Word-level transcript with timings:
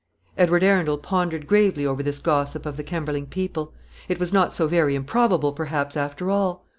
Edward 0.35 0.63
Arundel 0.63 0.97
pondered 0.97 1.45
gravely 1.45 1.85
over 1.85 2.01
this 2.01 2.17
gossip 2.17 2.65
of 2.65 2.75
the 2.75 2.83
Kemberling 2.83 3.27
people. 3.27 3.71
It 4.09 4.19
was 4.19 4.33
not 4.33 4.51
so 4.51 4.65
very 4.65 4.95
improbable, 4.95 5.53
perhaps, 5.53 5.95
after 5.95 6.31
all. 6.31 6.65